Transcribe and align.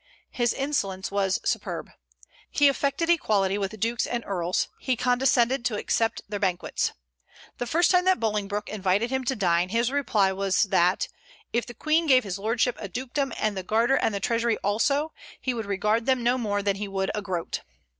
His 0.31 0.51
insolence 0.51 1.11
was 1.11 1.39
superb. 1.47 1.91
He 2.49 2.67
affected 2.67 3.07
equality 3.07 3.59
with 3.59 3.79
dukes 3.79 4.07
and 4.07 4.23
earls; 4.25 4.67
he 4.79 4.95
"condescended" 4.95 5.63
to 5.65 5.77
accept 5.77 6.23
their 6.27 6.39
banquets. 6.39 6.93
The 7.59 7.67
first 7.67 7.91
time 7.91 8.05
that 8.05 8.19
Bolingbroke 8.19 8.67
invited 8.67 9.11
him 9.11 9.23
to 9.25 9.35
dine, 9.35 9.69
his 9.69 9.91
reply 9.91 10.31
was 10.31 10.63
that 10.63 11.07
"if 11.53 11.67
the 11.67 11.75
Queen 11.75 12.07
gave 12.07 12.23
his 12.23 12.39
lordship 12.39 12.77
a 12.79 12.87
dukedom 12.87 13.31
and 13.37 13.55
the 13.55 13.61
Garter 13.61 13.95
and 13.95 14.11
the 14.15 14.19
Treasury 14.19 14.57
also, 14.63 15.11
he 15.39 15.53
would 15.53 15.67
regard 15.67 16.07
them 16.07 16.23
no 16.23 16.39
more 16.39 16.63
than 16.63 16.77
he 16.77 16.87
would 16.87 17.11
a 17.13 17.21
groat." 17.21 17.61